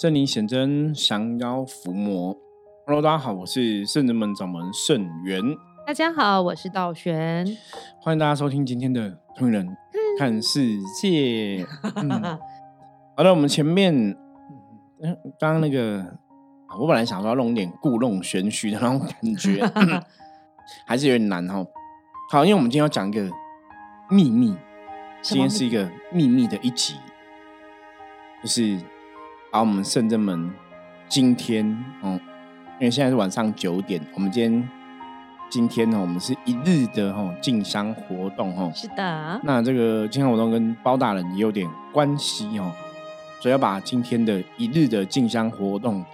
[0.00, 2.32] 圣灵显真，降妖伏魔。
[2.86, 5.42] Hello，大家好，我是圣人门掌门圣元。
[5.84, 7.44] 大家好，我是道玄。
[8.00, 9.76] 欢迎大家收听今天的《通人
[10.16, 11.66] 看世界》。
[13.16, 13.92] 好的，我们前面，
[15.02, 16.16] 嗯，刚刚那个，
[16.78, 19.68] 我本来想说要弄点故弄玄虚的那种感觉，
[20.86, 21.66] 还是有点难哈。
[22.30, 23.28] 好，因为我们今天要讲一个
[24.08, 24.56] 秘密，
[25.22, 26.94] 今天是一个秘密的一集，
[28.40, 28.78] 就是。
[29.50, 30.52] 把我们圣正门
[31.08, 31.66] 今天，
[32.02, 32.20] 嗯，
[32.78, 34.68] 因为现在是晚上九点，我们今天
[35.50, 38.70] 今天呢，我们是一日的哈进香活动哈。
[38.74, 39.40] 是的。
[39.42, 42.70] 那这个进香活动跟包大人也有点关系哦，
[43.40, 46.04] 所以要把今天的一日的进香活动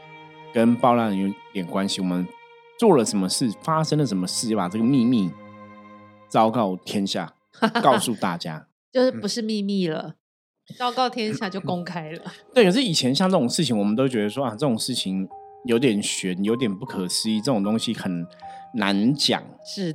[0.53, 2.01] 跟包大人有点关系。
[2.01, 2.25] 我们
[2.79, 5.33] 做了什么事，发生了什么事，要把这个秘密
[6.29, 7.35] 昭告天下，
[7.83, 10.15] 告诉大家，就是不是秘密了。
[10.79, 12.23] 昭告天下就公开了。
[12.55, 15.29] 对，可是以前像这种事情，我们都觉得说啊，这种事情
[15.67, 18.27] 有点悬，有点不可思议，这种东西很
[18.75, 19.43] 难讲。
[19.65, 19.93] 是，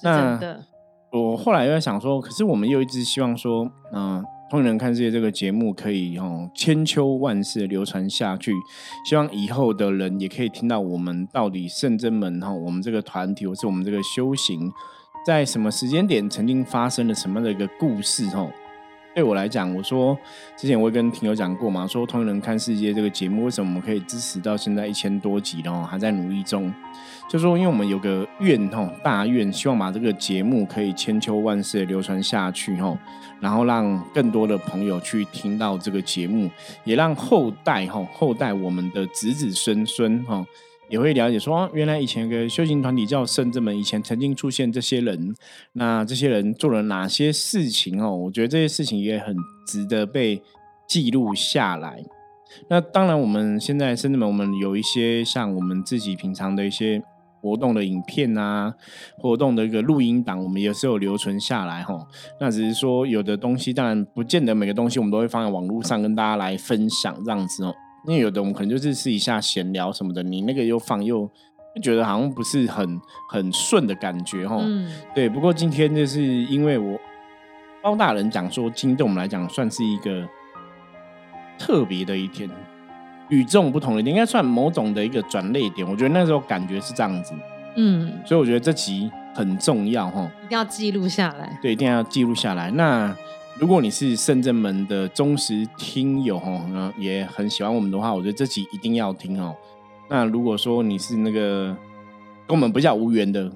[0.00, 0.64] 真的。
[1.10, 8.52] 我后来又在想说，可是我们又一直希望说，嗯，通人看世界这个节目可以哦千秋万世流传下去，
[9.04, 14.72] 希望以后的人也可以听到我们到底圣真门哈，我们这个团体或是我们这个修行，
[15.26, 18.48] 在什么时间点曾经发生了什么的一个故事哈。
[19.14, 20.18] 对我来讲，我说
[20.56, 26.72] 之前我也跟听友讲过嘛，说《同人看世界》这个节目为什么我们可以支持到现在一千多集然后还在努力中，
[27.28, 32.96] 就说因为我们有个愿吼，大愿，希望把这个节目可以千秋万世流传下去吼，
[33.38, 36.50] 然后让更多的朋友去听到这个节目，
[36.84, 40.46] 也让后代吼后代我们的子子孙孙吼。
[40.92, 45.34] 也会了解说，原来以前有个修行团体叫圣者们，以前曾经出现这些人，
[45.72, 48.14] 那这些人做了哪些事情哦？
[48.14, 49.34] 我觉得这些事情也很
[49.66, 50.42] 值得被
[50.86, 52.04] 记录下来。
[52.68, 57.02] 那当然，我们现在圣者们，我们有一些像我们自己平常的一些
[57.40, 58.74] 活动的影片啊，
[59.16, 62.06] 活动的一个录音档，我们也是有留存下来哈。
[62.38, 67.74] 那只是说，有的东西当然不见得每个东西我们都会放在网络上跟大家来分享这样子哦。
[68.06, 71.30] 因为有的我们可能就是试一下闲聊什么的，你那个又放又
[71.80, 74.56] 觉得好像不是很很顺的感觉哈。
[74.60, 74.90] 嗯。
[75.14, 76.98] 对，不过今天就是因为我
[77.80, 80.28] 包大人讲说，今天对我们来讲算是一个
[81.58, 82.50] 特别的一天，
[83.28, 85.88] 与众不同的一天，应该算某种的一个转捩点。
[85.88, 87.32] 我觉得那时候感觉是这样子。
[87.76, 88.20] 嗯。
[88.26, 91.58] 所以我觉得这集很重要哈，一定要记录下来。
[91.62, 92.70] 对，一定要记录下来。
[92.72, 93.16] 那。
[93.58, 96.40] 如果你是圣正门的忠实听友
[96.98, 99.54] 也很喜欢我们的话，我觉得这集一定要听哦。
[100.08, 101.76] 那如果说你是那个
[102.46, 103.52] 跟我们比较无缘的，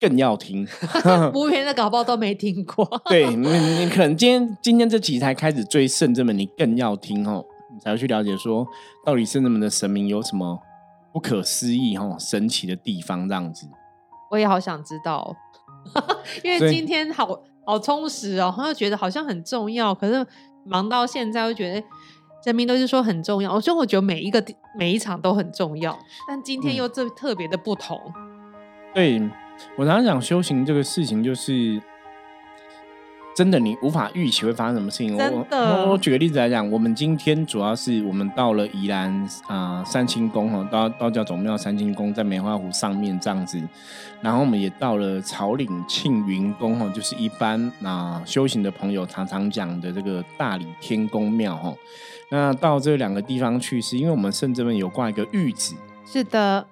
[0.00, 0.66] 更要听。
[1.34, 2.84] 无缘的搞不好都没听过。
[3.06, 3.48] 对你，
[3.84, 8.66] 你可能今天今天这集才开始追圣正门，你更要听哦，你才会去了解说
[9.04, 10.58] 到底圣正门的神明有什么
[11.12, 13.68] 不可思议哈神奇的地方这样子。
[14.30, 15.36] 我也好想知道，
[16.42, 17.38] 因为今天好。
[17.66, 20.26] 好充实哦，然后觉得好像很重要，可是
[20.64, 21.86] 忙到现在，会觉得
[22.44, 23.60] 人民都是说很重要。
[23.60, 24.42] 所以我觉得每一个
[24.78, 28.00] 每一场都很重要，但今天又这特别的不同。
[28.94, 29.20] 对
[29.76, 31.82] 我常常讲修行这个事情，就是。
[33.36, 35.14] 真的，你无法预期会发生什么事情。
[35.14, 39.12] 我我举个例子来讲，我们今天主要是我们到了宜兰
[39.46, 43.60] 啊三清宫哈，道道教总庙三清宫在梅花湖上面这样子，
[44.22, 51.74] 然后我们也到了草岭庆云宫哈，就是一般啊修行的朋友常常讲的这个大理天宫庙哈。
[52.30, 55.74] 那到这两个地方去，是因为我们圣至们有挂一个玉子。
[56.06, 56.66] 是的。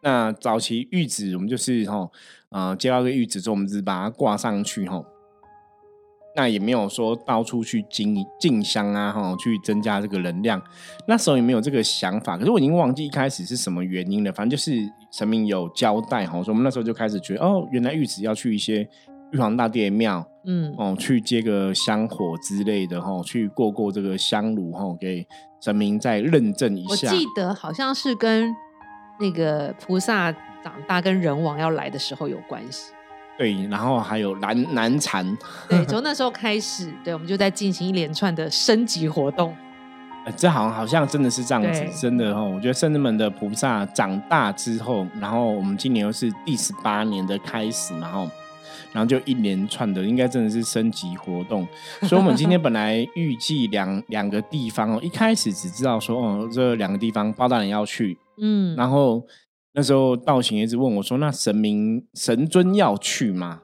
[0.00, 2.10] 那早期玉子，我们就是哈
[2.48, 5.00] 啊接到个玉子之后，我们只是把它挂上去哈。
[6.34, 10.60] 那也没有说到处去进进香啊，哈，去增加这个能量。
[11.06, 14.32] 那时候也没有这个想法，可是我已经忘记一开始是什么原因了。
[14.32, 14.72] 反正就是
[15.10, 18.88] 神明有交代，哈，说我们那时候就开始觉得，哦，原来玉子要去一些
[19.32, 25.26] 玉皇大帝的庙，嗯，哦，去接个香火之类的，哈，去过过这个香炉，哈，给
[25.60, 27.10] 神明再认证一下。
[27.12, 28.54] 我记得好像是跟
[29.20, 30.32] 那个菩萨
[30.64, 32.92] 长大跟人王要来的时候有关系。
[33.42, 35.26] 对，然后还有难难缠。
[35.68, 39.52] 对，从那时候开始，对，我们就在进行一连串的升级活动。
[40.36, 42.40] 这好像好像真的是这样子，真的哈。
[42.40, 48.30] 我觉得圣人们的菩萨长大之后，然后我们今年又是第十八年的开始，然后
[48.92, 51.66] 然后就一连串的，应该真的是升级活动。
[52.02, 59.20] 所以，我们今天 本来预计两两个地方哦，一开始只知道说哦，这两个地方包大人要去，嗯，然后。
[59.74, 63.60] 那时候道行一直问我说：“那神明神尊要去吗？”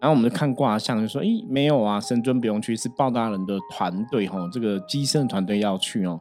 [0.00, 6.20] 然后我们就看卦象，就说：“咦，没有啊，神尊不用去，是报大人的团队哈，这个机身团队要去哦。”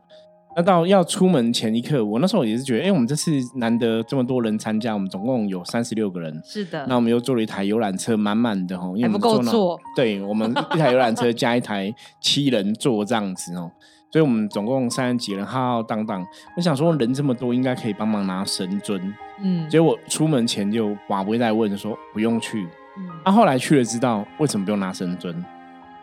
[0.56, 6.86] 那到要出门前一刻，我那时候也是觉得，哎，我们这次难得这么多人参加，我们总共有三十六个人，是的。
[6.88, 9.80] 那我们又坐了一台游览车，满满的哦，还不够坐。
[9.96, 13.72] 对，我们一台游览车 加一台七人座这样子哦，
[14.12, 16.26] 所以我们总共三十几人浩浩荡荡。
[16.56, 19.14] 我想说，人这么多，应该可以帮忙拿神尊。
[19.42, 22.68] 嗯，结果出门前就寡不会再问说不用去。
[22.98, 25.46] 嗯，那后来去了，知道为什么不用拿神尊？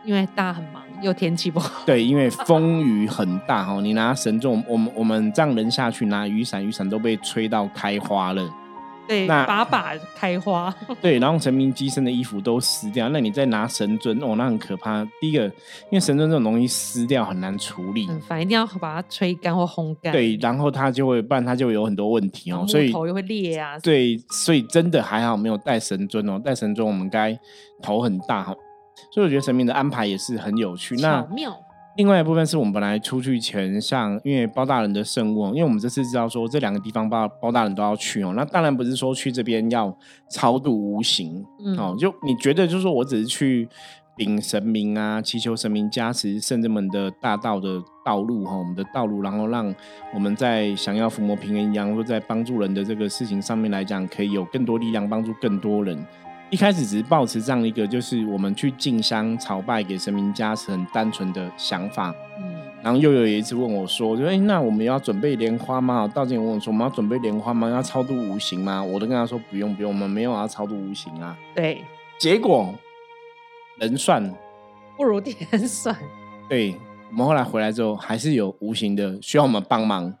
[0.03, 1.81] 因为大家很忙，又天气不好。
[1.85, 8.49] 对，因为风雨很大哦，你拿神尊，我们我们这样人下去拿雨伞，雨伞都被吹到开花了。
[9.07, 10.73] 对，那把把开花。
[11.01, 15.03] 对，然后神明机身的衣服都撕掉，那你再拿神尊哦，那很可怕。
[15.21, 20.11] 第一个，因为神尊这种东西撕掉很难处理，很烦，一定要把它吹干或烘干。
[20.11, 22.65] 对，然后它就会，不然它就有很多问题哦。
[22.67, 23.79] 所以头又会裂啊。
[23.79, 27.37] 对，所以真的还好没有带神尊哦，带神尊我们该
[27.81, 28.55] 头很大哈。
[29.11, 30.95] 所以我觉得神明的安排也是很有趣。
[30.97, 31.55] 那妙。
[31.97, 38.33] 另外一部分是我们本来出去前，像因为包大人的圣物，因为我们这次知道说这两个地方包包大人都要去哦。
[38.35, 39.95] 那当然不是说去这边要
[40.29, 43.67] 超度无形嗯哦，就你觉得就是说我只是去
[44.15, 49.73] 禀神明啊，祈求神明加持圣人们的大道的道路哈，我们的道路，然后让
[50.13, 56.05] 我们在想要伏魔平安一样，或在帮助人的这个事情上面来讲，可以有更多力量帮助更多人。
[56.49, 62.15] 一开始只是抱持这样一个，就是我们去进香朝拜给神明加持，很单纯的想法。
[62.39, 67.69] 嗯，然后又有一次问我说：“就哎，那我们要准备莲花吗？”道静问我说：“我们要准备莲花吗？
[67.69, 71.83] 要超度无形吗？”我都跟他说：“不用不用，我们没有要超度无形啊。”对，
[72.17, 72.73] 结果
[73.79, 74.33] 人算
[74.95, 75.35] 不如天
[75.67, 75.93] 算。
[76.47, 76.77] 对，
[77.09, 80.13] 我们后来回来之后，还是有无形的需要我们帮忙。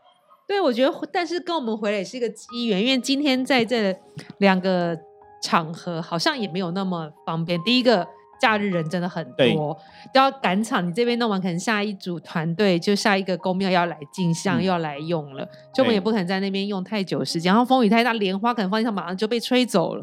[0.45, 3.97] 对，我觉得，但是跟我们回来也是一个机缘，因为今天在这
[4.39, 4.99] 两个。
[5.41, 7.61] 场合好像也没有那么方便。
[7.63, 8.07] 第一个
[8.39, 9.75] 假日人真的很多，
[10.13, 10.87] 都要赶场。
[10.87, 15.43] 你这边弄完，可能下一组团队就下一个公庙要来进香，又要来用了，
[15.73, 17.51] 就我们也不可能在那边用太久时间。
[17.51, 20.01] 然后风雨太大，莲花可能放地上马上就被吹走了，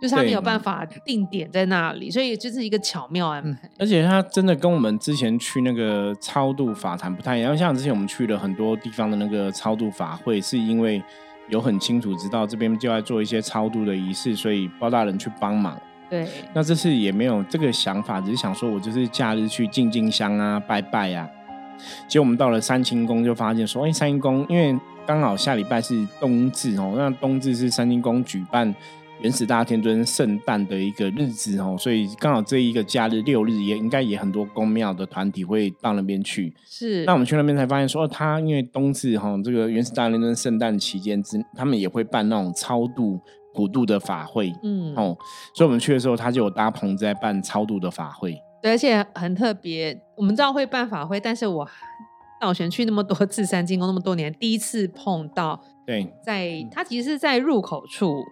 [0.00, 3.70] 就是他没有办法定点在那里，所以就是一个巧妙安排。
[3.78, 11.00] 而且他真的跟我们之前去那个超度法坛不太一样，像之前我们去了很多地方的那个超度法会，是因为。
[11.48, 15.78] 有很清楚知道这边就要做一些超度的仪式，所以包大人去帮忙。
[16.08, 21.28] 对，那这次也没有这个想法，只是想说我就是假日去进进香啊、拜拜啊。
[22.06, 28.74] 结果我们到了三清宫，就发现说，哎，三清宫因为刚好下礼拜是冬至哦，那冬至是三清宫举办。
[29.22, 36.52] 原始大天尊圣诞的一个日子哦，所以刚好这一个假日六日也应该也很多宫庙的团体会到那边去。
[36.64, 43.20] 是，那我们去那边才发现说，他因为冬至哈，这个原始大天尊圣诞期间之，他们也会办那种超度
[43.54, 44.52] 普渡的法会。
[44.64, 45.16] 嗯，哦，
[45.54, 48.36] 所以我们去的时候，他就有搭棚在办超度的法会。
[48.60, 49.96] 对，而且很特别。
[50.16, 51.64] 我们知道会办法会，但是我
[52.40, 55.62] 道玄去那么多次三清宫那么多年，第一次碰到。
[55.86, 58.24] 对，在他其实是在入口处。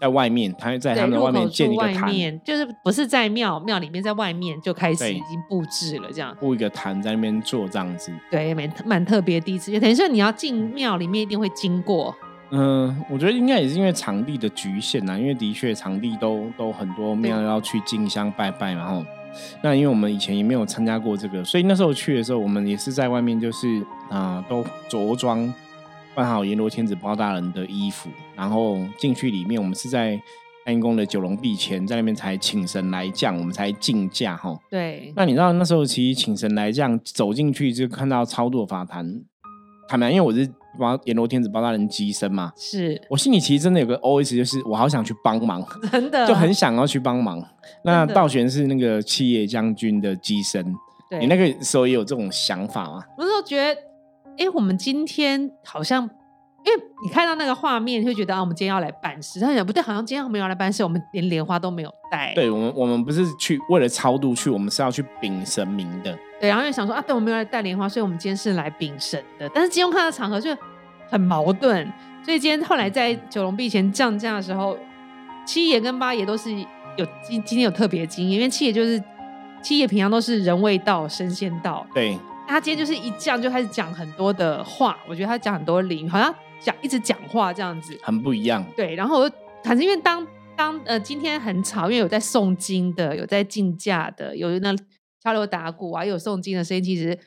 [0.00, 2.12] 在外面，他在他们的外面建一个坛，
[2.44, 8.12] 就是不是在庙庙里面，在外面就开始已经布置了，这样布一个坛在那边做这样子。
[8.30, 12.14] 对，蛮蛮特别第一次，就等于说你要进庙里面一定会经过。
[12.50, 19.04] 嗯，我觉得应该也是因为场地的局限呐，因为的确场地都都很多庙要去进香拜拜，然后
[19.62, 25.52] 那因为我们以前也没有参加过这个，所以那时候去的时候，我们也是在外面，就是啊，都着装。
[26.14, 30.20] 换好阎罗天子包大人的衣服，然后进去里面，我们是在
[30.64, 34.56] 安阴宫的九龙壁前，在那边才请神来降，我们才进驾哈。
[34.70, 35.12] 对。
[35.16, 39.22] 那你知道那时候其实请神来降，走进去就看到超度法坛，
[39.88, 47.44] 坦白，因为我是包阎罗天子包大人机身嘛，是我心里其实真的有个 O S，就是我好想去帮忙，真的就很想要去帮忙。
[47.82, 50.64] 那道玄是那个七叶将军的机身，
[51.18, 53.02] 你那个时候也有这种想法吗？
[53.18, 53.80] 我那时候觉得。
[54.38, 56.02] 哎，我们今天好像，
[56.64, 59.38] 因为你看到那个画面，会觉得啊，我们今天要来办事。
[59.38, 62.32] 他想不对，好像今天我们要来办事，我们连莲花都没有带。
[62.34, 66.16] 对，我们我们不是去为了超度去，我们是要去禀神明的。
[66.40, 69.48] 对，然后又想说啊，对，我们没有来带莲花，所以我们今天是来禀神的。
[69.54, 70.50] 但是今天看到场合就
[71.08, 71.86] 很矛盾，
[72.24, 74.76] 所以今天后来在九龙壁前降价的时候，
[75.46, 76.50] 七爷跟八爷都是
[76.96, 79.02] 有今今天有特别经验，因为七爷就是
[79.62, 81.86] 七爷平常都是人未到神仙到。
[81.94, 82.18] 对。
[82.46, 88.64] 他今天就是一降就开始讲很多的话，我觉得他讲很多灵，好像讲一直讲话这样子，很不一样。
[88.76, 89.30] 对，然后我
[89.64, 90.24] 反正因为当
[90.54, 94.74] 当呃今天很吵，因为有在诵经的，有在竞价的，有那
[95.22, 97.18] 敲锣打鼓啊，有诵经的声音，其实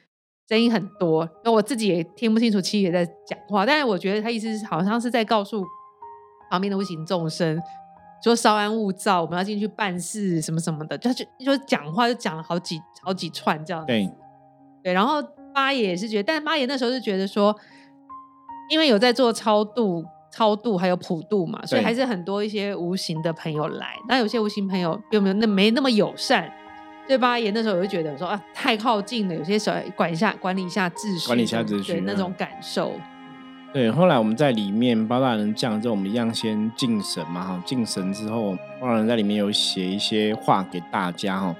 [0.47, 1.27] 声音很多。
[1.43, 5.65] 那我自己也听不清楚七爷在讲话，但是我觉得他意思是好像是在告诉
[6.49, 7.59] 旁边的无形众生，
[8.23, 13.85] 说稍安勿躁，我们要进去办事什么什么的，就就就讲话就讲了好几好几串这样。
[13.85, 14.09] 对。
[14.87, 15.21] 对，然后
[15.53, 17.53] 八爷也是觉得，但是八爷那时候是觉得说，
[18.69, 20.01] 因为有在做超度、
[20.31, 23.87] 超度还有普度嘛，所以对还是很多一些无形的朋友来。
[24.07, 26.49] 那有些无形朋友并没有那没那么友善，
[27.05, 32.93] 所以八爷那时候我就觉得说啊，太靠近了，有些时候管一下管理一下秩序，管理一下秩序嗯对那种感受。
[33.73, 41.53] 对，后来我们在里面包大人降之后，我们一样先敬神嘛哈，敬神之后，包大人在里面有写一些话给大家哈。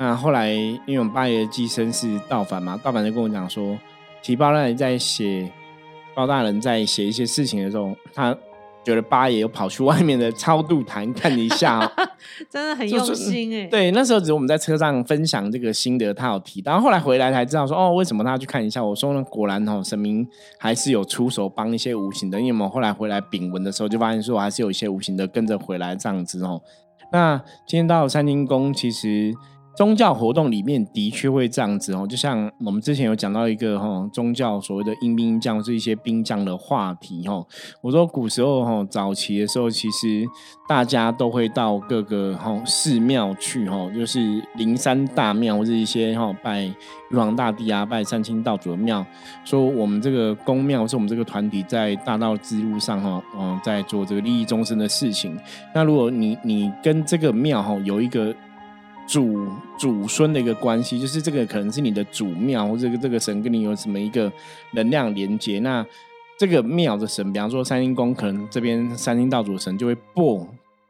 [0.00, 3.78] 那后来因为我们八爷的寄生是道凡嘛，道凡就跟我讲说，
[4.22, 5.52] 其实包大人在写
[6.14, 8.34] 包大人在写一些事情的时候，他
[8.82, 11.92] 觉得八爷有跑去外面的超度坛看一下、哦，
[12.48, 18.82] 真的很用心哎、对，那时候只是我们在车上分享这个心得，他有提到，后来回来才知道说，哦，为什么他要去看一下？
[18.82, 20.26] 我说呢，果然哦，神明
[20.58, 26.62] 还是有出手帮一些无形的，因为我们后来回来禀文的时候，就发现说还是有一些无形的跟着回来这样子哦。
[27.12, 29.34] 那今天到三清宫，其实
[29.76, 37.46] 宗教活动里面的确会这样子哦，就像我们之前有讲到一个哈、哦、宗教所谓的阴兵将是一些兵将的话题哈、哦。
[37.80, 40.26] 我说古时候哈、哦、早期的时候，其实
[40.68, 49.04] 大家都会到各个哈、哦、寺庙去哈、哦，就是灵山大庙或者一些哈、哦、拜玉皇大帝啊、拜三清道主的庙，
[49.44, 55.38] 说我们这个公庙是我们这个团体在大道之路上哈，嗯、在做这个利益众生的事情。
[55.74, 58.34] 那如果你你跟这个庙哈有一个
[59.10, 59.44] 祖
[59.76, 64.32] 祖孙的一个关系，就是这个可能是你的祖庙，或者这个这个神跟你有什么一个
[64.74, 65.84] 能量连接，那
[66.38, 70.46] 这个庙的神，比方说三星宫，可能这边三星道主神就会拨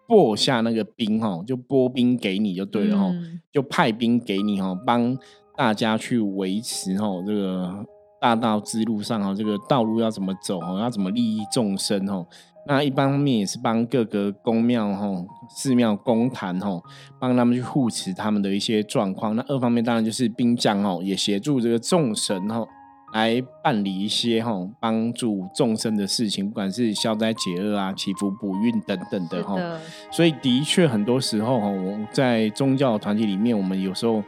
[0.07, 3.11] 拨下那个兵哈，就拨兵给你就对了哈，
[3.51, 5.17] 就派兵给你哈，帮
[5.57, 7.87] 大家去维持哈这个
[8.21, 12.23] 大道之路上哈这个道路要怎么走哈，要怎么利益众生哈。
[12.71, 15.09] 那一方面也是帮各个宫庙哈、
[15.49, 16.81] 寺庙、公坛哈，
[17.19, 19.35] 帮他们去护持他们的一些状况。
[19.35, 22.65] 那二方面当然就是兵将哦，也协助这个众神哈
[23.13, 29.57] 来办理一些哈帮助众生的事情，不管是消灾解厄啊、祈福补运等等的哈。
[29.57, 29.81] 是的，
[30.13, 34.23] 所以的确很多时候哈，我在宗教团体里面，我们有时候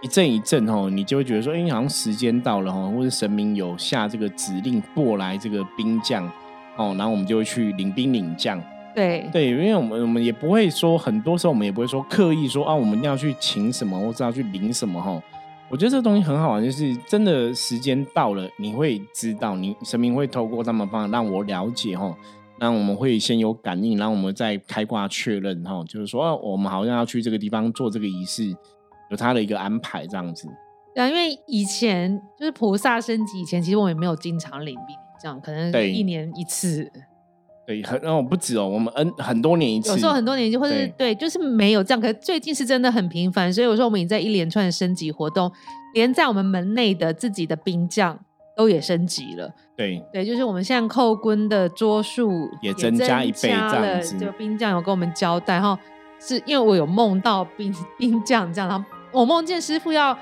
[0.00, 6.26] 一阵一阵哈，你就会觉得说，哎、好像时间到了哈，或者神明有下这个指令过来这个兵将
[6.78, 8.58] 哦，然后我们就会去领兵领将。
[8.94, 15.22] 对对，因为我们我们也不会说，很多时候我们也不会说刻意说啊，我们一定要去请什么，或者要去领什么哈。
[15.68, 22.16] 我觉得这个东西很好玩，就是真的时间到了，你会知道，你神明会透过他们方法让我了解哈。
[22.58, 28.48] 那我们会先有感应，然后我们再开挂确认哈，就是说、啊我们好像要去这个地方做这个仪式，
[29.10, 30.48] 有他的一个安排这样子。
[30.92, 36.90] 对啊，因为以前就是菩萨升级以前，其实我们也没有经常领兵，这样可能对一年一次，
[37.66, 42.00] 对，很哦不止哦，我们 N 很多年一次，有时候很多年就或者是对，就是没有这样。
[42.00, 45.50] 可是最近是真的很频繁，所以有时候我们也在一连串的升级活动，
[45.94, 48.18] 连在我们门内的自己的兵将
[48.56, 49.52] 都也升级了。
[49.76, 55.78] 对对，就是我们现在扣 quân 的桌数也增加一倍这样了子就兵将有跟我们交代哈，
[56.18, 60.16] 是因为我有梦到兵兵将这样，然后我梦见师傅要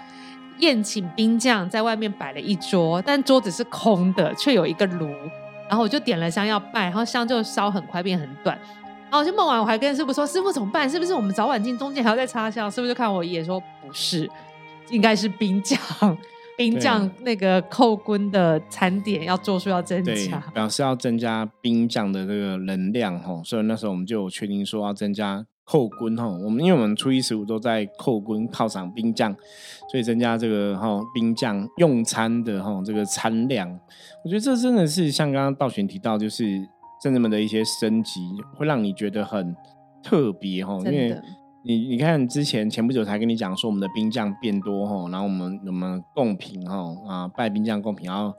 [0.59, 5.09] 宴请兵将，在外面摆了一桌，但桌子是空的，却有一个炉，
[5.69, 8.59] 然后我就点了香要拜，然后香就烧很快变很短。
[9.09, 10.91] 然后我就梦完，我还跟师傅说：“师傅怎么办？
[10.91, 14.29] 是不是我们早晚进中间还要再插香？”师傅就看我一眼说：“不是，
[14.91, 15.79] 应该是兵将，
[16.59, 26.27] 兵将那个扣 quân 的餐点要做数要增加。，表示要增加兵将的这个能量哈，所以那时候我们就有确定说要增加扣 quân 哈。
[26.27, 29.37] 我们因为我们初一十五都在扣 quân 犒赏兵将，
[29.91, 33.69] 所以增加这个哈兵将用餐的哈这个餐量。
[34.25, 36.45] 我觉得这真的是像刚刚道玄提到，就是
[37.03, 38.21] 圣人们的一些升级，
[38.57, 39.55] 会让你觉得很
[40.03, 41.21] 特别哈，因为。
[41.69, 48.33] 你你看，之前前不久才跟你讲说，我们的兵将变多哈，然后我们我们贡品哈啊拜兵将贡品要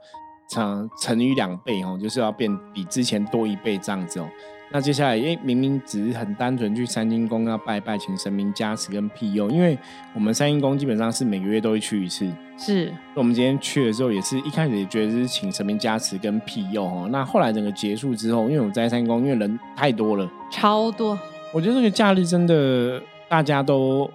[0.48, 4.26] 乘乘以两倍哈，就是要变比之前多一倍这样子哦。
[4.70, 9.78] 那接下来，因为，明明只是很单纯去三清宫要拜拜，请神明加持跟庇佑，因为
[10.12, 12.30] 我们三清宫基本上是每个月都会去一次。
[12.58, 17.08] 是我们今天去的时候，也是一开始也觉得是请神明加持跟庇佑哦。
[17.10, 21.18] 那后来整个结束之后，因为我在三清宫，因为人太多了，超多，
[21.54, 24.10] 我觉得这个假日真的大家都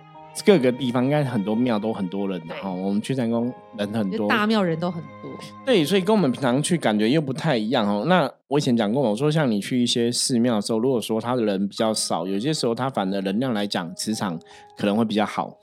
[0.46, 2.72] 各个地方应该很多庙都很多人哈。
[2.72, 5.32] 我们去三宫人很多，大庙人都很多。
[5.66, 8.06] 对，所以跟我们平常去感觉又不太一样哦。
[8.08, 14.40] 那我以前讲过，我说像你去一些寺庙的时候，如果说他的人比较少，有些时候他反而能量来讲，磁场
[14.78, 15.56] 可能会比较好，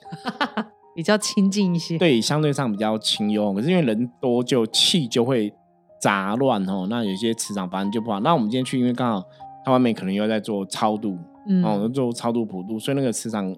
[0.94, 1.98] 比较亲近一些。
[1.98, 3.52] 对，相对上比较清幽。
[3.52, 5.52] 可是因为人多，就气就会
[6.00, 6.86] 杂乱哦。
[6.88, 8.20] 那有些磁场反正就不好。
[8.20, 9.24] 那我们今天去，因为刚好
[9.64, 13.54] 他外面可能又在做超度，嗯，哦，做超度普渡，所以那个磁场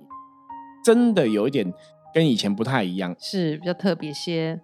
[0.84, 1.72] 真的有一点
[2.14, 4.60] 跟以前不太一样，是比较特别些。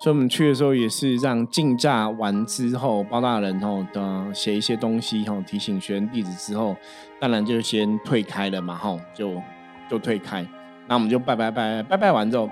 [0.00, 6.76] 所以我们去的时候也是让竞价完之后，包大人哦的写一些东西吼，提醒学员地址之后，
[7.20, 9.42] 当然就先退开了嘛吼，就
[9.90, 10.46] 就退开。
[10.88, 12.48] 那我们就拜拜拜拜拜完之后，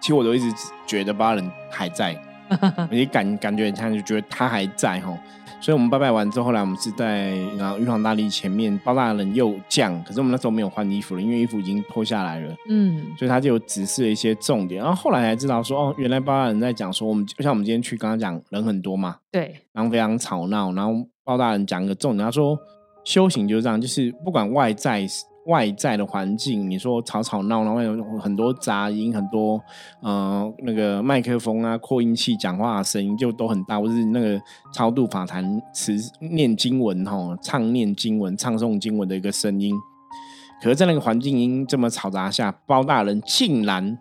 [0.00, 0.46] 其实我都一直
[0.86, 2.14] 觉得包大人还在，
[2.90, 5.16] 我就感感觉很像就觉得他还在哈。
[5.60, 12.54] 所以我们拜拜完之后，后来我们是在然后玉皇大帝前面，包大人又降，可是我们那时候没有换衣服了，因为衣服已经脱下来了。
[12.68, 14.82] 嗯，所以他就有指示了一些重点。
[14.82, 20.70] 然后后来才知道说，哦，原来包大人在讲说，我们就像我们今天去刚刚讲人很多嘛，对，然后非常吵闹。
[20.74, 22.58] 然后包大人讲一个重点，他说
[23.02, 25.06] 修行就是这样，就是不管外在。
[25.46, 29.60] 外在的环境，你说吵吵闹闹，有很多杂音，很多
[30.00, 34.40] 呃那个麦克风啊、扩音器讲话的声音就都很大，或是那个
[34.72, 39.74] 超度法坛词念经文吼，唱念经文、唱诵经文的一个声音。
[40.62, 43.98] 可是，在那个环境音这么嘈杂下，包大人竟然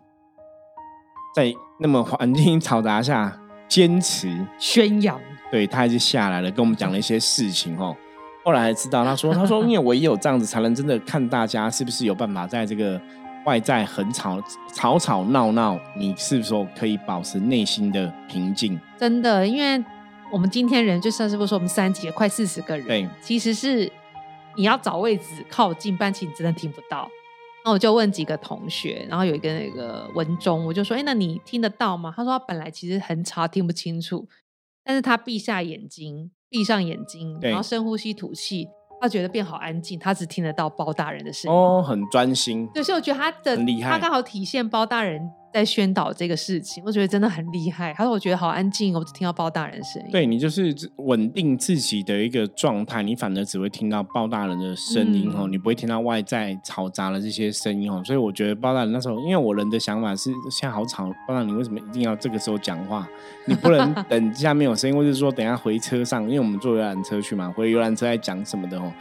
[1.36, 5.20] 在那么环境嘈杂下坚持宣扬，
[5.52, 7.94] 对他还是下来了，跟我们讲了一些事情哦。
[8.44, 13.02] 后来才知道， 他说：“他说，因为唯有这样子，才能真的看大家是不是有办法在这个
[13.46, 14.42] 外在很吵、
[14.74, 18.80] 吵吵闹闹，你是不是说可以保持内心的平静？
[18.98, 19.84] 真的，因为
[20.32, 23.90] 我们今天人就像师傅说，我们三节快四十个人，对，其实是
[24.56, 27.10] 你要找位置靠近，不然其实真的听不到。
[27.66, 32.14] 那我就问几个同学，然后有一个那个文中，我就说：，哎，那你听得到吗？
[32.14, 34.28] 他说他本来其实很吵，听不清楚，
[34.84, 38.70] 但是他闭下眼睛。”闭上眼睛，然后深呼吸吐气，
[39.02, 42.70] 他觉得变好安静，他只听得到包大人的声音，哦，很专心。
[42.72, 45.28] 对，所以我觉得他的他刚好体现包大人。
[45.54, 47.94] 在宣导这个事情，我觉得真的很厉害。
[47.96, 58.02] 他说：“我觉得好安静，我只听到包大人声音。”对你就是稳定自己的一个状态，你反而只会听到包大人的声音哦，你不会听到外在嘈杂的这些声音哦。
[58.04, 63.08] 所以我觉得包大人那时候，因为我人的想法是现在好吵，包大人你为什么一定要这个时候讲话？
[63.46, 68.92] 你不能 等下面有声音，或者说等下回车上，因为我们坐游览车去嘛，回游览车在讲什么的哦。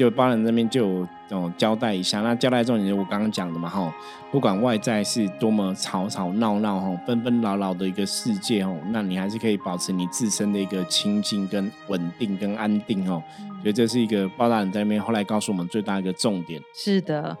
[0.00, 3.94] 就包人那边就有哦交代一下，那交代重点就我刚刚讲的嘛哈，
[4.32, 13.22] 不管外在是多么吵吵闹闹哈，纷纷扰扰的一个世界哦，那你还是可以保持你自身的一个清静跟稳定跟安定哦，
[13.60, 16.58] 所以这是一个包大人在那边后来告诉我们最大一个重点。
[16.74, 17.36] 是的，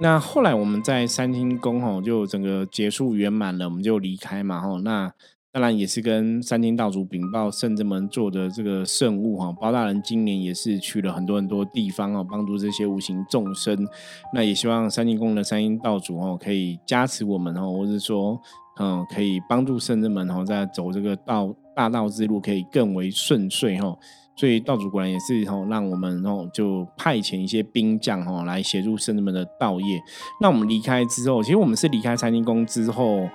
[0.00, 5.12] 那后来我们在三清宫吼就整个结束圆满了，我们就离开嘛吼，那。
[5.52, 13.84] 当然也是跟三清道主禀报圣真门做的这个圣物哈，包大人今年也是去了很多很多地方哦，帮助这些无形众生。
[14.32, 18.40] 那也希望三清宫的三清道主哦，可以加持我们哦，或者说
[18.78, 23.92] 嗯，可以帮助圣真门哦，在走这个道大道之路可以更为顺遂哈。
[24.36, 30.00] 所以道主果然也是哦，让我们哦就派遣一些兵将哦来协助圣真门的道业。
[30.40, 33.28] 那我们离开之后，其实我们是离开三清宫之后，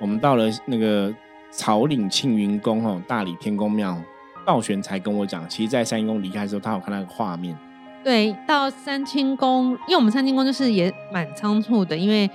[0.00, 1.14] 我们到了那个。
[1.56, 3.98] 草岭庆云宫哦，大理天宫庙，
[4.44, 7.56] 道玄才跟我讲，其实，在三清宫离开的时候，他有看那个画面。
[8.04, 12.30] 对，到三清宫，因为我们三清宫就是也蛮仓促的，因为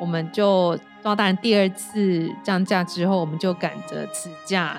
[0.00, 4.76] 我们就包大人第二次降价之后，我们就赶着辞驾，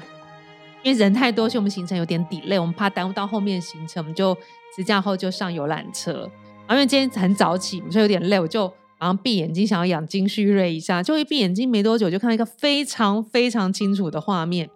[0.84, 4.38] 因为人太多，所以我们行程有点底累我们怕耽误到后面行程，我们就
[4.76, 6.30] 辞驾后就上游览车。
[6.68, 8.72] 然后因为今天很早起，所以有点累，我就。
[9.00, 14.70] 然后闭眼睛，想要养精蓄锐一下，就一闭眼睛没多久，就看到一个非常非常清楚的画面。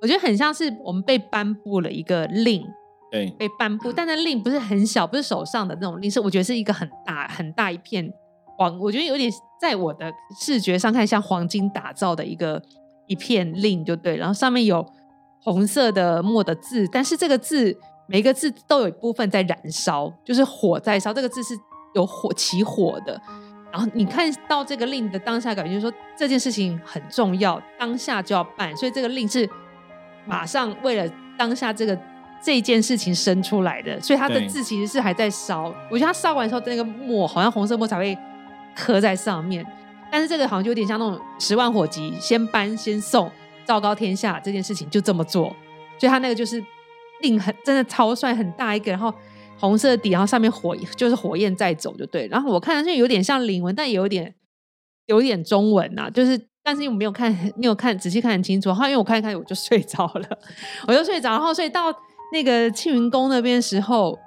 [0.00, 2.66] 我觉得很像是我们被颁布了一个令，
[3.10, 8.12] 对，被颁布，但那令不是很小，不是手上的那种令，是我觉得是一个很大很大一片
[8.56, 10.10] 黄，我觉得有点在我的
[10.40, 12.60] 视觉上看像黄金打造的一个
[13.06, 14.16] 一片令，就对。
[14.16, 14.84] 然后上面有
[15.40, 17.76] 红色的墨的字，但是这个字
[18.08, 21.54] 每个字都有一部分在燃烧，就是火在烧，这个字是
[21.94, 23.20] 有火起火的。
[23.70, 29.48] 然后你看到这个令的当下感觉，就是说这件事情很重要，当下就要办，所以这个令是
[30.26, 31.98] 马上为了当下这个
[32.42, 35.74] 这件事情生出来的，所以它的字其实是还在烧。
[35.90, 38.14] 我觉得它烧完之后，那个墨好像红色墨才会
[38.76, 39.66] 刻在上面，
[40.10, 43.30] 但是这个好像就有点像那种十万火急，先搬先送，
[43.64, 45.44] 昭告天下这件事情就这么做，
[45.98, 46.62] 所以他那个就是
[47.22, 49.10] 令很真的超帅，很大一个，然后。
[49.62, 52.26] 红色底，然后上面火就是火焰在走，就对。
[52.26, 54.34] 然后我看上去有点像灵文，但也有点
[55.06, 56.10] 有点中文呐。
[56.10, 58.70] 就是，但是我没有看，没有看仔细看很清楚。
[58.70, 60.28] 然后因为我看一看，我就睡着了，
[60.88, 61.30] 我就睡着。
[61.30, 61.94] 然后所以到
[62.32, 64.18] 那个庆云宫那边的时候，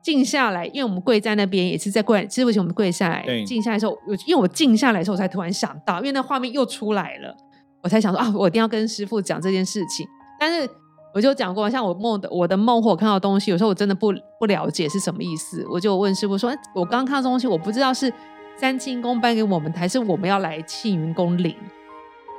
[0.00, 2.24] 静下来，因为我们跪在那边，也是在跪。
[2.28, 7.36] 其实不行我们跪下来，静下来的时候，我因为我静下来的时候，我才突然想到，因为那画面又出来了，
[7.82, 10.06] 我才想说啊，我一定要跟师傅讲这件事情。
[10.38, 10.70] 但是。
[11.12, 18.12] 我就讲过，像我梦的我的梦或我看到东西，有时候我真的不不了解是什么意思，我就问师傅说：“我刚刚看到东西，我不知道是
[18.56, 21.54] 三清宫颁给我们，还是我们要来庆云宫领？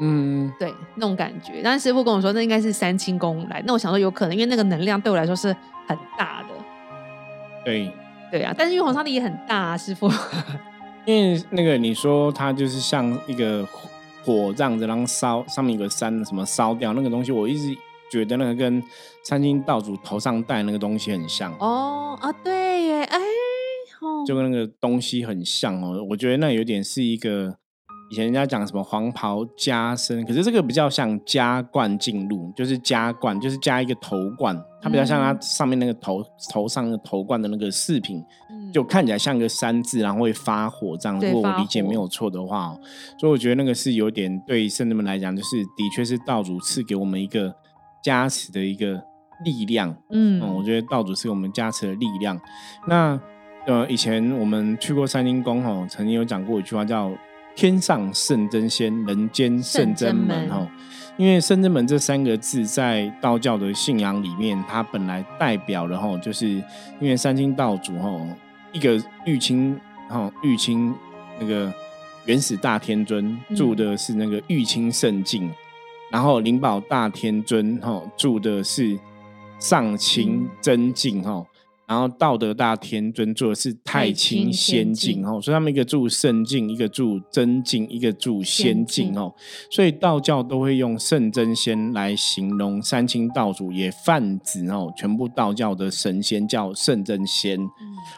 [0.02, 1.62] 嗯，对，那种感觉。
[1.62, 3.62] 但是师傅跟我说，那应该是三清宫来。
[3.66, 5.48] 那我想说，有可能，因为那个能量对我来说是
[5.88, 6.50] 很大的。
[7.66, 7.92] 对，
[8.32, 8.56] 对啊。
[8.58, 10.10] 但是玉皇上帝也很大啊，师傅。
[11.06, 13.68] 因为那个你说它就是像一个
[14.24, 17.76] 火这样子，然后烧上面有个山什么烧掉那个东西，我一直
[18.12, 18.82] 觉得那个跟
[19.24, 21.54] 三清道主头上戴那个东西很像。
[21.60, 23.18] 哦啊，对耶，哎，
[24.26, 26.06] 就跟那个东西很像哦。
[26.10, 27.58] 我觉得那有点是一个。
[28.12, 38.20] 以前人家讲什么黄袍加身，可是这个比较像加冠进入，就是加冠，就是加一个头冠，它比较像它上面那个头头上的头冠的那个饰品，
[38.74, 41.20] 就看起来像个山字，然后会发火这样。
[41.20, 42.76] 如果我理解没有错的话，
[43.20, 47.54] 所以我觉得那个是有点对圣人们来讲，就是的确是道主赐给我们一个
[48.04, 49.02] 加持的一个
[49.44, 49.96] 力量。
[50.10, 52.40] 嗯，我觉得道主是我们加持的力量。
[52.88, 53.20] 那
[53.66, 57.12] 呃，以前我们去过三清宫哈，曾经有讲过一句话叫。
[57.56, 60.66] 天上圣真仙，人间圣真门哦。
[61.18, 68.18] 因为圣真门这三个字在道教的信仰里面，它本来代表了哈，就是因为三清道主哈，
[68.72, 70.96] 一个玉清哈玉清
[71.38, 71.74] 那个
[72.24, 75.52] 原始大天尊住的是那个玉清圣境，
[76.10, 78.98] 然后灵宝大天尊哈住的是
[79.60, 81.46] 上清真境哈。
[81.90, 89.34] 然后道德大天尊做的是太清仙境哦，所以他们一个住圣境，一个住真境，一个住仙境哦。
[89.72, 97.60] 所以道教都会用圣真仙来形容三清道主，也泛指哦，全部道教的神仙叫圣真仙。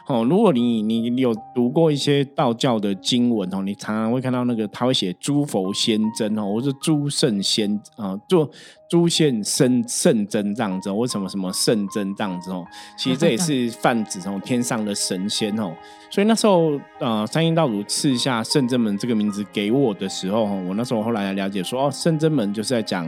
[0.06, 8.50] 哦，如果你你有读过一些道教的经文哦，你常常会看到那个他会写诸佛仙真哦，或者诸圣仙啊，做。
[8.92, 12.62] 出现圣圣真这样子，为什么什么圣真这样子哦？
[12.94, 15.74] 其实这也是泛指哦天上的神仙哦。
[16.10, 23.06] 所以那时候，呃，三阴道主赐下圣真门这个名字给我的时候，我那时候后来了解说，哦，圣真门就是在讲，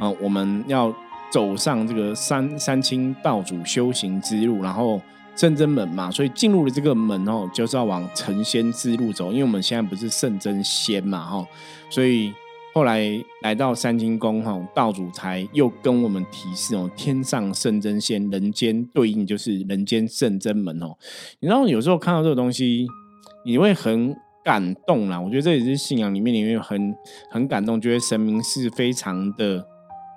[0.00, 0.92] 啊，我们要
[1.30, 5.00] 走上这个三三清道主修行之路，然后
[5.36, 11.46] 圣真门嘛，所以进入了这个门哦，就是要往成仙之路走，因为我们现在不是圣真仙嘛，哈，
[11.88, 12.34] 所以。
[12.72, 13.02] 后来
[13.42, 20.96] 来到三清宫，哈，道主才又跟我们提示哦，天上圣真仙，人间对应就是人间圣真门哦。
[21.40, 22.86] 你知道有时候看到这个东西，
[23.44, 25.20] 你会很感动啦。
[25.20, 26.94] 我觉得这也是信仰里面，你会很
[27.30, 29.66] 很感动，觉得神明是非常的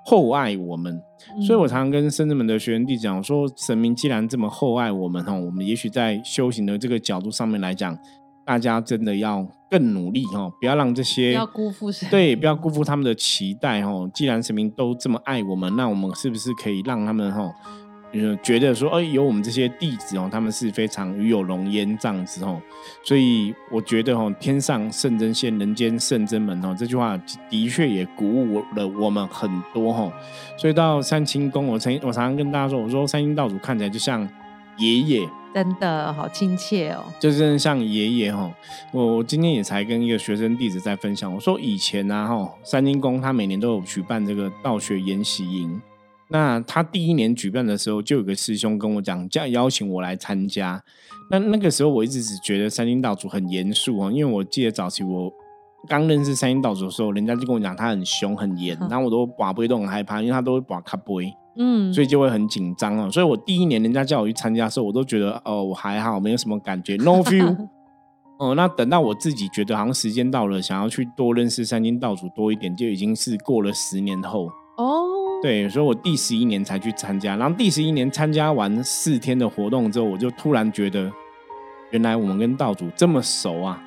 [0.06, 1.02] 厚爱我们。
[1.48, 7.98] 所以我常常跟圣真门的学员弟讲说，神明既然这么厚爱我们，哈，我们也许在修行的这个角度上面来讲。
[8.46, 13.92] 大家真的要更努力哈，不要让这些不要辜负对，不要辜负他们的期待哈。
[14.14, 17.52] 既然神明都这么爱我们，那我们是不是可以让他们哈，
[18.12, 22.62] 呃，觉得说，哎，有我们这些弟子哦，他们是非常与有荣焉这样子哦。
[23.04, 27.18] 所以我觉得哦，天上圣真仙，人间圣真门哦，这句话
[27.50, 30.12] 的确也鼓舞了我们很多哈。
[30.58, 34.28] 所以到三清宫，我曾我常常跟大家说，我说三清道主看起来就像
[34.78, 35.28] 爷爷。
[35.54, 38.52] 真的好亲切哦，就是像爷爷哈。
[38.92, 45.80] 我我今天也才跟一个学生弟子在分享，我说以前啊哈，三清宫他每年都有举办这个道学研习营。
[46.30, 50.84] 那他第一年举办的时候，就有个师兄跟我讲，叫邀请我来参加。
[51.30, 55.32] 那那个时候我一直只觉得三清道主很严肃哦，因为我记得早期我
[55.88, 61.32] 刚认识三清道主的时候，人家就跟我讲他很凶很严，然后我都把杯都很害怕，因为他都会把卡杯。
[61.56, 63.10] 嗯，所以就会很紧张哦。
[63.12, 67.56] 所以我第一年人家叫我去参加的时候，我都觉得哦，我还好，没有什么感觉，no feel。
[68.40, 75.04] 哦，那等到我自己觉得好像时间到了，想要去多认识三金道主多一点，就已经是过了十年后哦。
[75.42, 81.12] 对，所以我第十一年才去参加，然后第十一年参加完四天的活动之后，我就突然觉得，
[81.92, 83.82] 原来我们跟道主这么熟啊！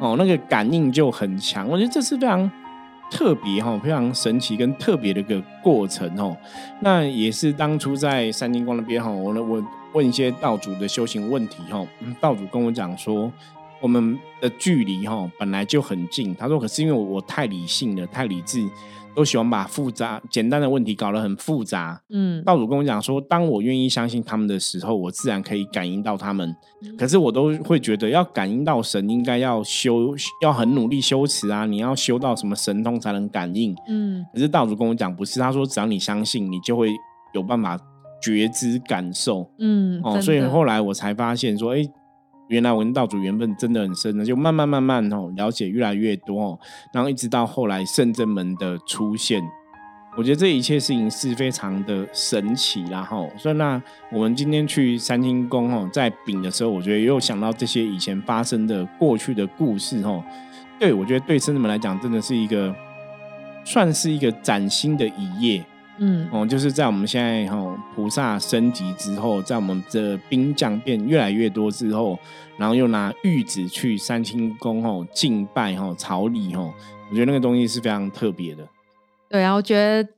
[0.00, 2.50] 哦，那个感应就很强，我觉得这是非常。
[3.12, 6.34] 特别哈，非常神奇跟特别的一个过程哦。
[6.80, 11.86] 那也是当初在三清宫那边哈，我我问一些道主的修行问题哈，
[12.18, 13.30] 道主跟我讲说，
[13.82, 18.66] 我们的距离哈本来就很近，他说可是因为我太理性了，太理智。
[19.14, 22.00] 都喜欢把复杂简单的问题搞得很复杂。
[22.08, 26.56] 嗯，道主跟我讲说，当我愿意相信他们的时候，我自然可以感应到他们。
[26.96, 31.66] 可是我都会觉得，要感应到神，应该要修，要很努力修持啊！
[31.66, 33.76] 你要修到什么神通才能感应？
[33.86, 36.88] 嗯，可是道主跟我讲，不是，他说只要你相信，你就会
[37.34, 37.78] 有办法
[38.22, 39.46] 觉知感受。
[39.58, 41.86] 嗯，哦，所以后来我才发现说，哎。
[42.52, 46.58] 原来文道主缘分真的很深呢，就慢慢慢慢哦了解越来越多哦，
[46.92, 49.42] 然后一直到后来圣真门的出现，
[50.18, 53.30] 我觉得这一切事情是非常的神奇啦吼。
[53.38, 60.22] 所以那我们今天去三清宫哦，在禀的时候，我觉得又想到这些以前发生的过去的故事吼。
[60.78, 62.74] 对我觉得对僧人们来讲，真的是一个
[63.64, 65.64] 算是一个崭新的一页。
[65.98, 72.18] 嗯，哦，就是在我们现在哈菩萨升级之后，在我们的兵将变越来越多之后，
[72.56, 76.72] 然后又拿玉子去三清宫吼敬拜吼朝礼吼，
[77.10, 78.66] 我觉得那个东西是非常特别的。
[79.28, 80.08] 对啊，我觉得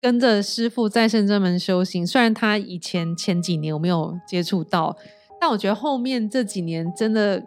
[0.00, 4.96] 跟着师傅在圣真门修行，虽然他以前前几年我没有接触到，
[5.40, 7.42] 但我觉得后面这几年真的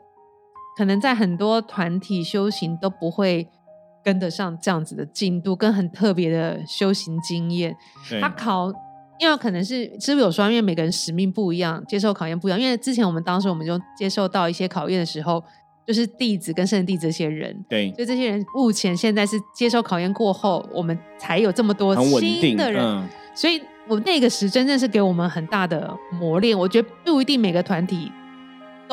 [0.77, 3.47] 可能在很多团体修行都不会。
[4.03, 7.75] 跟得上这样子的进度，跟很特别的修行经验。
[8.19, 8.71] 他考，
[9.19, 12.59] 因为可能是是不是有说，因为每个人使命不一样，接受考验不一样。
[12.59, 15.43] 因为之前我们当时我们就接受到一些考验的时候，
[15.87, 23.09] 就是弟子跟圣弟这些人，对，所以这些人目前现在是接受考验过后，我们才有这么多新的人。
[23.35, 26.57] 所以我那个时真正是给我们很大的磨练。
[26.57, 28.11] 我觉得不一定每个团体。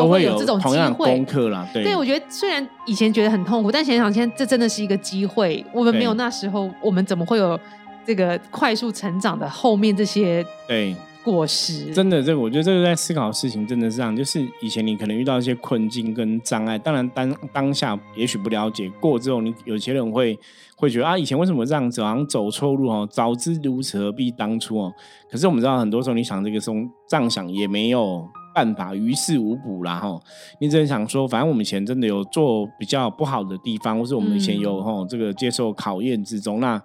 [0.01, 5.65] 都会有这种机会功课啦，对，我觉得虽然以前觉得很痛苦，但想想现在这真的是一个机会。
[5.73, 7.59] 我们没有那时候，我们怎么会有
[8.07, 11.93] 这个快速成长的后面这些对果实？
[11.93, 20.39] 真的，这个我觉得这个在思考的事情真的是这样，就是以前你可能遇到一些困境跟障碍，当然当当下也许不了解，过之后你有些人会
[20.77, 24.93] 会觉得啊，以前为什么这样子，好像走错路哦，早知如此何必当初哦。
[25.31, 28.27] 可是我们知道，很多时候你想这个时候这样想也没有。
[28.53, 30.21] 办法于事无补啦哈，
[30.61, 36.81] 你只能想说，反正我们以前真的有做比较不好的地方，或是我们以前有哈这个接受考验之中，那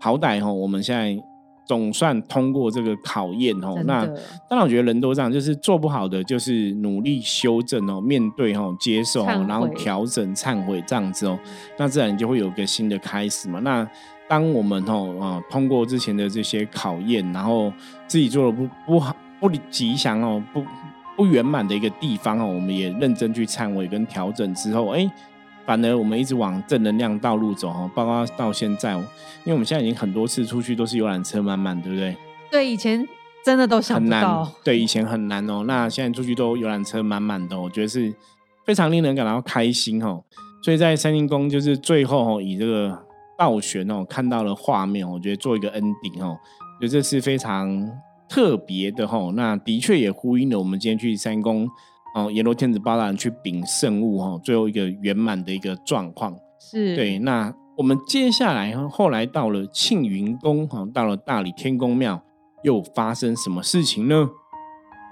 [0.00, 1.22] 好歹哈我们现在
[1.66, 3.74] 总算通过这个考验哈。
[3.84, 4.06] 那
[4.48, 11.38] 当然我觉得人都这样，就是做不好的就是努力修正哦，面对哦接受，然后调整忏悔这样子哦，
[11.78, 13.60] 那自然就会有个新的开始嘛。
[13.60, 13.86] 那
[14.26, 17.70] 当我们哦啊通过之前的这些考验，然后
[18.06, 20.64] 自己做的不不好不吉祥哦不。
[21.16, 25.10] 不圆满的一个地方哦，我们也认真去忏悔跟调整之后，哎，
[25.66, 27.90] 反而我们一直往正能量道路走哦。
[27.94, 32.16] 包括到现在，因为我们现在已经很多次出去都是游览车满满，对不对？
[32.50, 33.06] 对，以前
[33.44, 34.50] 真的都想不到。
[34.64, 35.64] 对，以前很难哦。
[35.66, 38.12] 那现在出去都游览车满满的，我觉得是
[38.64, 40.22] 非常令人感到开心哦。
[40.62, 42.98] 所以在三星宫就是最后哦，以这个
[43.36, 46.38] 倒悬哦看到了画面，我觉得做一个 ending 哦，
[46.80, 47.90] 觉得这是非常。
[48.30, 51.68] 特别的哈，那的确也呼应了我们今天去三宫
[52.14, 56.32] 哦，阎罗天子八大人去禀圣物哈，最后一个圆满的一个状况。
[56.60, 57.18] 是对。
[57.18, 62.22] 那我们接下来后来到了庆云宫哈，到了大理天宫庙，
[62.62, 64.28] 又发生什么事情呢？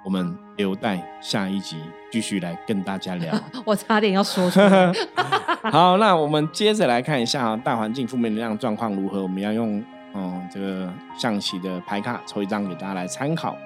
[0.04, 1.76] 我们留待下一集
[2.12, 3.34] 继续来跟大家聊。
[3.66, 4.92] 我差点要说出来。
[5.72, 9.82] 好，那我们接着来看一下大环境负面能量状况如何，我们要用。
[10.12, 13.56] 哦，这个象棋的牌卡抽一张给大家来参考。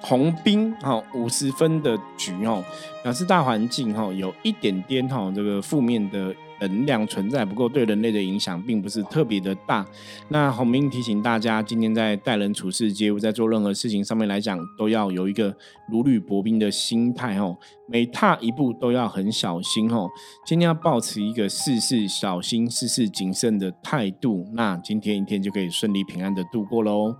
[0.00, 2.62] 红兵哈五十分的局哦，
[3.02, 6.34] 表示大环境哈有一点点哈这个负面的。
[6.60, 9.86] 能量存在不过，对人类的影响并不是特别的大。
[10.28, 15.56] 那洪明提醒大家，今天在待人处事、接物，在做任何事情上面来讲，都要有一个
[15.90, 17.56] 如履薄冰的心态哦。
[17.88, 20.08] 每踏一步都要很小心哦。
[20.44, 27.14] 今天要保持一个事事小心、事事谨慎的态度，那今天一天就可以顺利平安的度过喽。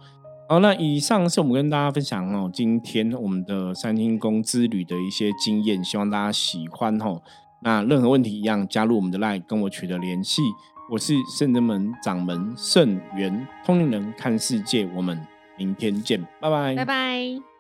[0.49, 7.21] 好，那以上是我们跟大家分享哦，今天我们的三星宫之旅的一些经验，希望大家喜欢哦。
[7.67, 10.41] 那任何问题一样，加入我们的 LINE 跟我取得联系。
[10.89, 14.89] 我是圣真门掌门圣元通灵人，看世界。
[14.95, 15.21] 我们
[15.59, 17.56] 明天见，拜拜，拜拜。